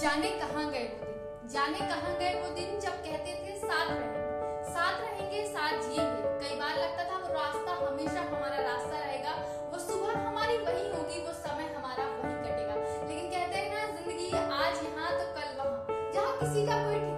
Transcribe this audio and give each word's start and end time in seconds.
जाने 0.00 0.28
कहाँ 0.30 0.70
गए 0.70 0.84
वो 0.84 1.04
दिन? 1.04 1.48
जाने 1.52 1.78
कहाँ 1.78 2.16
गए 2.18 2.34
वो 2.34 2.54
दिन 2.54 2.80
जब 2.80 2.94
कहते 3.04 3.32
थे, 3.32 3.56
साथ 3.58 3.90
रहेंगे 3.90 4.70
साथ 4.72 5.00
रहेंगे, 5.00 5.44
साथ 5.46 5.82
जिएँगे। 5.82 6.38
कई 6.40 6.56
बार 6.60 6.76
लगता 6.78 7.04
था 7.04 7.18
वो 7.18 7.34
रास्ता 7.34 7.74
हमेशा 7.86 8.20
हमारा 8.20 8.56
रास्ता 8.56 8.98
रहेगा। 8.98 9.34
वो 9.72 9.78
सुबह 9.78 10.18
हमारी 10.28 10.58
वही 10.58 10.88
होगी, 10.92 11.20
वो 11.26 11.32
समय 11.32 11.72
हमारा 11.76 12.04
वही 12.04 12.34
कटेगा। 12.34 12.74
लेकिन 13.08 13.30
कहते 13.30 13.58
हैं 13.58 13.70
ना, 13.74 13.86
ज़िंदगी 13.96 14.30
आज 14.30 14.82
यहाँ 14.84 15.12
तो 15.12 15.26
कल 15.36 15.56
वहाँ। 15.58 15.86
जहाँ 16.14 16.38
किसी 16.38 16.66
का 16.66 16.82
कोई 16.84 17.11